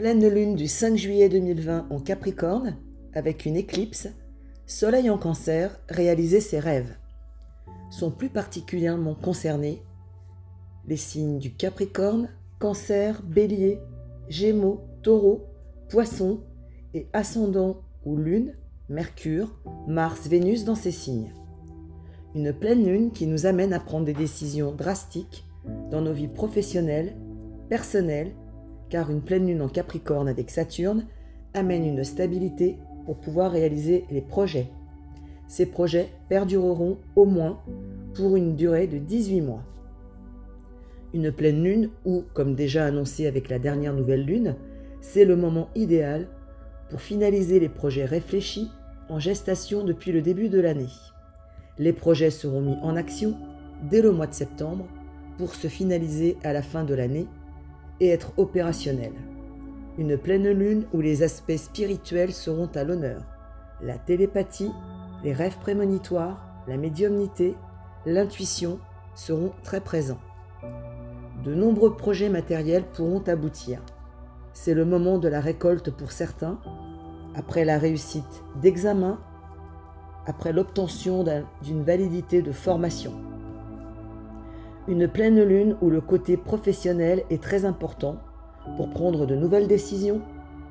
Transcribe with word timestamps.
Pleine 0.00 0.26
lune 0.26 0.56
du 0.56 0.66
5 0.66 0.96
juillet 0.96 1.28
2020 1.28 1.88
en 1.90 2.00
Capricorne, 2.00 2.78
avec 3.12 3.44
une 3.44 3.54
éclipse, 3.54 4.08
Soleil 4.64 5.10
en 5.10 5.18
cancer 5.18 5.78
réalisait 5.90 6.40
ses 6.40 6.58
rêves. 6.58 6.96
Sont 7.90 8.10
plus 8.10 8.30
particulièrement 8.30 9.14
concernés 9.14 9.82
les 10.86 10.96
signes 10.96 11.38
du 11.38 11.52
Capricorne, 11.52 12.30
Cancer, 12.58 13.20
Bélier, 13.22 13.78
Gémeaux, 14.30 14.80
Taureau, 15.02 15.44
Poisson 15.90 16.40
et 16.94 17.06
ascendant 17.12 17.82
ou 18.06 18.16
lune, 18.16 18.54
Mercure, 18.88 19.54
Mars, 19.86 20.28
Vénus 20.28 20.64
dans 20.64 20.76
ces 20.76 20.92
signes. 20.92 21.34
Une 22.34 22.54
pleine 22.54 22.86
lune 22.86 23.10
qui 23.10 23.26
nous 23.26 23.44
amène 23.44 23.74
à 23.74 23.80
prendre 23.80 24.06
des 24.06 24.14
décisions 24.14 24.72
drastiques 24.72 25.44
dans 25.90 26.00
nos 26.00 26.14
vies 26.14 26.26
professionnelles, 26.26 27.18
personnelles, 27.68 28.32
car 28.90 29.10
une 29.10 29.22
pleine 29.22 29.46
lune 29.46 29.62
en 29.62 29.68
Capricorne 29.68 30.28
avec 30.28 30.50
Saturne 30.50 31.06
amène 31.54 31.86
une 31.86 32.04
stabilité 32.04 32.76
pour 33.06 33.16
pouvoir 33.16 33.52
réaliser 33.52 34.04
les 34.10 34.20
projets. 34.20 34.68
Ces 35.48 35.66
projets 35.66 36.08
perdureront 36.28 36.98
au 37.16 37.24
moins 37.24 37.60
pour 38.14 38.36
une 38.36 38.56
durée 38.56 38.86
de 38.86 38.98
18 38.98 39.40
mois. 39.40 39.62
Une 41.12 41.32
pleine 41.32 41.64
lune, 41.64 41.90
ou 42.04 42.24
comme 42.34 42.54
déjà 42.54 42.86
annoncé 42.86 43.26
avec 43.26 43.48
la 43.48 43.58
dernière 43.58 43.94
nouvelle 43.94 44.24
lune, 44.24 44.56
c'est 45.00 45.24
le 45.24 45.34
moment 45.34 45.68
idéal 45.74 46.28
pour 46.88 47.00
finaliser 47.00 47.58
les 47.58 47.68
projets 47.68 48.04
réfléchis 48.04 48.68
en 49.08 49.18
gestation 49.18 49.84
depuis 49.84 50.12
le 50.12 50.22
début 50.22 50.48
de 50.48 50.60
l'année. 50.60 50.86
Les 51.78 51.92
projets 51.92 52.30
seront 52.30 52.60
mis 52.60 52.76
en 52.82 52.94
action 52.94 53.36
dès 53.90 54.02
le 54.02 54.12
mois 54.12 54.26
de 54.26 54.34
septembre 54.34 54.86
pour 55.38 55.54
se 55.54 55.68
finaliser 55.68 56.36
à 56.44 56.52
la 56.52 56.62
fin 56.62 56.84
de 56.84 56.94
l'année 56.94 57.26
et 58.00 58.08
être 58.08 58.32
opérationnels. 58.36 59.14
Une 59.98 60.16
pleine 60.16 60.50
lune 60.50 60.86
où 60.92 61.00
les 61.00 61.22
aspects 61.22 61.56
spirituels 61.56 62.32
seront 62.32 62.70
à 62.74 62.84
l'honneur. 62.84 63.22
La 63.82 63.98
télépathie, 63.98 64.72
les 65.22 65.32
rêves 65.32 65.58
prémonitoires, 65.58 66.46
la 66.66 66.76
médiumnité, 66.76 67.54
l'intuition 68.06 68.78
seront 69.14 69.52
très 69.62 69.80
présents. 69.80 70.20
De 71.44 71.54
nombreux 71.54 71.96
projets 71.96 72.28
matériels 72.28 72.84
pourront 72.84 73.22
aboutir. 73.26 73.80
C'est 74.52 74.74
le 74.74 74.84
moment 74.84 75.18
de 75.18 75.28
la 75.28 75.40
récolte 75.40 75.90
pour 75.90 76.12
certains, 76.12 76.58
après 77.34 77.64
la 77.64 77.78
réussite 77.78 78.44
d'examens, 78.60 79.18
après 80.26 80.52
l'obtention 80.52 81.24
d'une 81.62 81.82
validité 81.82 82.42
de 82.42 82.52
formation. 82.52 83.29
Une 84.90 85.06
pleine 85.06 85.40
lune 85.40 85.76
où 85.80 85.88
le 85.88 86.00
côté 86.00 86.36
professionnel 86.36 87.22
est 87.30 87.40
très 87.40 87.64
important 87.64 88.16
pour 88.76 88.90
prendre 88.90 89.24
de 89.24 89.36
nouvelles 89.36 89.68
décisions, 89.68 90.20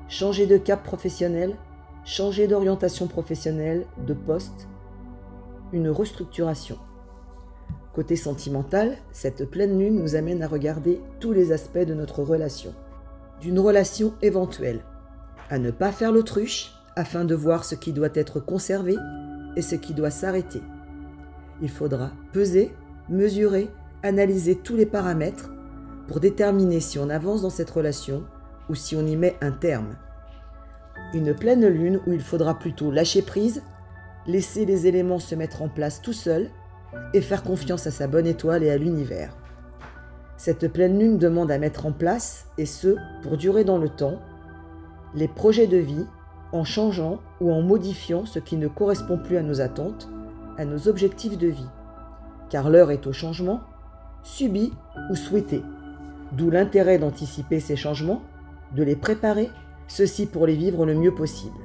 changer 0.08 0.46
de 0.46 0.58
cap 0.58 0.82
professionnel, 0.84 1.56
changer 2.04 2.46
d'orientation 2.46 3.06
professionnelle, 3.06 3.86
de 4.06 4.12
poste, 4.12 4.68
une 5.72 5.88
restructuration. 5.88 6.76
Côté 7.94 8.14
sentimental, 8.14 8.98
cette 9.10 9.50
pleine 9.50 9.78
lune 9.78 9.98
nous 9.98 10.16
amène 10.16 10.42
à 10.42 10.48
regarder 10.48 11.00
tous 11.18 11.32
les 11.32 11.50
aspects 11.50 11.78
de 11.78 11.94
notre 11.94 12.22
relation. 12.22 12.74
D'une 13.40 13.58
relation 13.58 14.12
éventuelle, 14.20 14.80
à 15.48 15.58
ne 15.58 15.70
pas 15.70 15.92
faire 15.92 16.12
l'autruche 16.12 16.74
afin 16.94 17.24
de 17.24 17.34
voir 17.34 17.64
ce 17.64 17.74
qui 17.74 17.94
doit 17.94 18.10
être 18.12 18.38
conservé 18.38 18.96
et 19.56 19.62
ce 19.62 19.76
qui 19.76 19.94
doit 19.94 20.10
s'arrêter. 20.10 20.60
Il 21.62 21.70
faudra 21.70 22.10
peser, 22.34 22.70
mesurer, 23.08 23.70
analyser 24.02 24.56
tous 24.56 24.76
les 24.76 24.86
paramètres 24.86 25.50
pour 26.08 26.20
déterminer 26.20 26.80
si 26.80 26.98
on 26.98 27.10
avance 27.10 27.42
dans 27.42 27.50
cette 27.50 27.70
relation 27.70 28.24
ou 28.68 28.74
si 28.74 28.96
on 28.96 29.06
y 29.06 29.16
met 29.16 29.36
un 29.40 29.52
terme. 29.52 29.96
Une 31.14 31.34
pleine 31.34 31.66
lune 31.66 32.00
où 32.06 32.12
il 32.12 32.20
faudra 32.20 32.58
plutôt 32.58 32.90
lâcher 32.90 33.22
prise, 33.22 33.62
laisser 34.26 34.64
les 34.64 34.86
éléments 34.86 35.18
se 35.18 35.34
mettre 35.34 35.62
en 35.62 35.68
place 35.68 36.02
tout 36.02 36.12
seuls 36.12 36.48
et 37.14 37.20
faire 37.20 37.42
confiance 37.42 37.86
à 37.86 37.90
sa 37.90 38.06
bonne 38.06 38.26
étoile 38.26 38.62
et 38.62 38.70
à 38.70 38.76
l'univers. 38.76 39.36
Cette 40.36 40.72
pleine 40.72 40.98
lune 40.98 41.18
demande 41.18 41.50
à 41.50 41.58
mettre 41.58 41.84
en 41.86 41.92
place, 41.92 42.46
et 42.56 42.66
ce, 42.66 42.96
pour 43.22 43.36
durer 43.36 43.64
dans 43.64 43.78
le 43.78 43.88
temps, 43.88 44.20
les 45.14 45.28
projets 45.28 45.66
de 45.66 45.76
vie 45.76 46.06
en 46.52 46.64
changeant 46.64 47.20
ou 47.40 47.52
en 47.52 47.62
modifiant 47.62 48.24
ce 48.24 48.38
qui 48.38 48.56
ne 48.56 48.68
correspond 48.68 49.18
plus 49.18 49.36
à 49.36 49.42
nos 49.42 49.60
attentes, 49.60 50.08
à 50.56 50.64
nos 50.64 50.88
objectifs 50.88 51.38
de 51.38 51.48
vie. 51.48 51.68
Car 52.48 52.70
l'heure 52.70 52.90
est 52.90 53.06
au 53.06 53.12
changement, 53.12 53.60
subi 54.22 54.72
ou 55.10 55.14
souhaité. 55.14 55.62
D'où 56.32 56.50
l'intérêt 56.50 56.98
d'anticiper 56.98 57.60
ces 57.60 57.76
changements, 57.76 58.22
de 58.74 58.82
les 58.82 58.96
préparer, 58.96 59.50
ceci 59.88 60.26
pour 60.26 60.46
les 60.46 60.54
vivre 60.54 60.86
le 60.86 60.94
mieux 60.94 61.14
possible. 61.14 61.58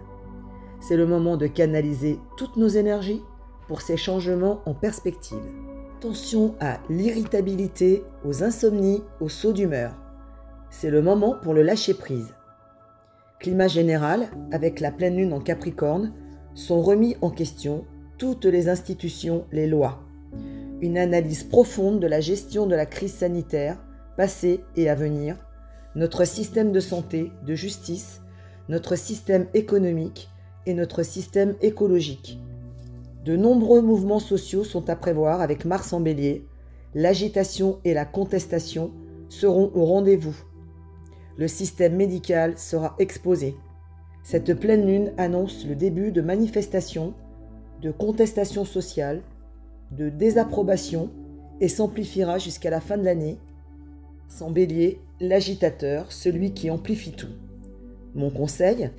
C'est 0.80 0.98
le 0.98 1.06
moment 1.06 1.38
de 1.38 1.48
canaliser 1.48 2.20
toutes 2.38 2.58
nos 2.58 2.68
énergies 2.68 3.22
pour 3.68 3.82
ces 3.82 3.98
changements 3.98 4.62
en 4.66 4.74
perspective. 4.74 5.38
Attention 5.98 6.56
à 6.60 6.78
l'irritabilité, 6.90 8.04
aux 8.24 8.44
insomnies, 8.44 9.02
aux 9.20 9.30
sauts 9.30 9.54
d'humeur. 9.54 9.94
C'est 10.70 10.90
le 10.90 11.02
moment 11.02 11.36
pour 11.42 11.54
le 11.54 11.64
lâcher-prise. 11.64 12.34
Climat 13.40 13.68
général, 13.68 14.28
avec 14.52 14.80
la 14.80 14.92
pleine 14.92 15.18
lune 15.18 15.34
en 15.34 15.40
Capricorne, 15.40 16.14
sont 16.54 16.82
remis 16.82 17.16
en 17.22 17.30
question 17.30 17.86
toutes 18.18 18.46
les 18.46 18.70
institutions, 18.70 19.46
les 19.52 19.68
lois. 19.68 20.00
Une 20.82 20.98
analyse 20.98 21.44
profonde 21.44 22.00
de 22.00 22.08
la 22.08 22.20
gestion 22.20 22.68
de 22.68 22.76
la 22.76 22.86
crise 22.86 23.14
sanitaire, 23.14 23.78
passée 24.18 24.62
et 24.76 24.90
à 24.90 24.96
venir, 24.96 25.38
notre 25.96 26.26
système 26.26 26.74
de 26.74 26.82
santé, 26.82 27.32
de 27.46 27.56
justice, 27.56 28.22
notre 28.68 28.96
système 28.96 29.48
économique 29.54 30.30
et 30.66 30.74
notre 30.74 31.04
système 31.04 31.56
écologique. 31.62 32.40
De 33.24 33.38
nombreux 33.38 33.82
mouvements 33.82 34.20
sociaux 34.20 34.64
sont 34.64 34.90
à 34.90 34.96
prévoir 34.96 35.42
avec 35.42 35.64
Mars 35.66 35.94
en 35.94 36.02
bélier. 36.02 36.46
L'agitation 36.94 37.80
et 37.86 37.94
la 37.94 38.06
contestation 38.06 38.92
seront 39.30 39.72
au 39.74 39.86
rendez-vous. 39.86 40.36
Le 41.38 41.48
système 41.48 41.96
médical 41.96 42.58
sera 42.58 42.96
exposé. 43.00 43.56
Cette 44.24 44.54
pleine 44.60 44.86
lune 44.86 45.14
annonce 45.18 45.66
le 45.66 45.76
début 45.76 46.12
de 46.12 46.22
manifestations, 46.22 47.14
de 47.82 47.92
contestations 47.92 48.66
sociales, 48.66 49.22
de 49.92 50.10
désapprobation 50.10 51.10
et 51.62 51.68
s'amplifiera 51.68 52.38
jusqu'à 52.38 52.70
la 52.70 52.82
fin 52.82 52.98
de 52.98 53.04
l'année. 53.04 53.38
Sans 54.28 54.52
bélier, 54.52 55.00
l'agitateur, 55.20 56.12
celui 56.12 56.54
qui 56.54 56.70
amplifie 56.70 57.12
tout. 57.12 57.34
Mon 58.14 58.30
conseil 58.30 58.92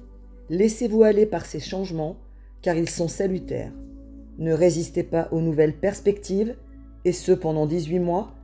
Laissez-vous 0.49 1.03
aller 1.03 1.27
par 1.27 1.45
ces 1.45 1.61
changements 1.61 2.17
car 2.63 2.77
ils 2.77 2.89
sont 2.89 3.09
salutaires. 3.09 3.73
Ne 4.39 4.53
résistez 4.53 5.03
pas 5.03 5.29
aux 5.33 5.41
nouvelles 5.41 5.77
perspectives, 5.77 6.57
et 7.05 7.13
ce 7.13 7.33
pendant 7.33 7.67
18 7.67 8.01
mois, 8.01 8.35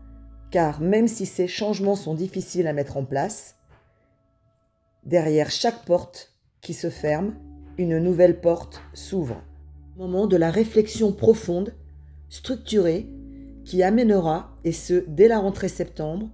car 0.51 0.81
même 0.81 1.09
si 1.09 1.27
ces 1.27 1.49
changements 1.49 1.97
sont 1.97 2.15
difficiles 2.15 2.67
à 2.67 2.73
mettre 2.73 2.97
en 2.97 3.05
place, 3.05 3.57
derrière 5.05 5.51
chaque 5.51 5.85
porte 5.85 6.33
qui 6.61 6.75
se 6.75 6.89
ferme, 6.91 7.35
une 7.79 7.99
nouvelle 7.99 8.41
porte 8.41 8.81
s'ouvre. 8.95 9.43
Moment 9.97 10.27
de 10.27 10.37
la 10.37 10.51
réflexion 10.51 11.13
profonde, 11.13 11.75
structurée, 12.33 13.11
qui 13.67 13.83
amènera, 13.83 14.57
et 14.65 14.73
ce 14.73 15.05
dès 15.07 15.29
la 15.29 15.39
rentrée 15.39 15.69
septembre, 15.69 16.31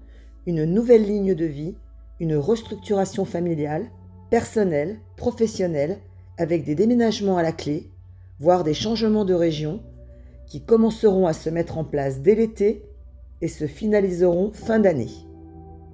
une 0.47 0.64
nouvelle 0.64 1.04
ligne 1.04 1.34
de 1.34 1.44
vie, 1.44 1.75
une 2.20 2.36
restructuration 2.36 3.25
familiale, 3.25 3.91
personnelle, 4.31 5.00
professionnelle, 5.16 5.98
avec 6.38 6.64
des 6.64 6.76
déménagements 6.76 7.36
à 7.36 7.42
la 7.42 7.50
clé, 7.50 7.91
voire 8.38 8.62
des 8.62 8.75
changements 8.75 9.25
de 9.25 9.34
région 9.34 9.82
qui 10.47 10.62
commenceront 10.62 11.26
à 11.26 11.32
se 11.32 11.50
mettre 11.50 11.78
en 11.78 11.84
place 11.84 12.20
dès 12.20 12.36
l'été 12.36 12.84
et 13.41 13.48
se 13.48 13.66
finaliseront 13.66 14.53
fin 14.53 14.78
d'année. 14.78 15.10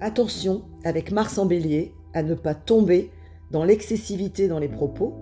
Attention, 0.01 0.65
avec 0.83 1.11
Mars 1.11 1.39
en 1.39 1.47
bélier, 1.47 1.93
à 2.13 2.21
ne 2.21 2.35
pas 2.35 2.53
tomber 2.53 3.09
dans 3.49 3.63
l'excessivité 3.63 4.47
dans 4.47 4.59
les 4.59 4.69
propos. 4.69 5.15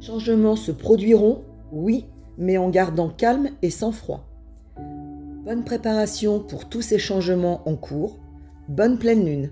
Changements 0.00 0.56
se 0.56 0.70
produiront, 0.70 1.42
oui, 1.72 2.06
mais 2.38 2.58
en 2.58 2.70
gardant 2.70 3.08
calme 3.08 3.50
et 3.62 3.70
sans 3.70 3.92
froid. 3.92 4.26
Bonne 5.44 5.64
préparation 5.64 6.40
pour 6.40 6.68
tous 6.68 6.82
ces 6.82 6.98
changements 6.98 7.68
en 7.68 7.76
cours. 7.76 8.18
Bonne 8.68 8.98
pleine 8.98 9.24
lune. 9.24 9.50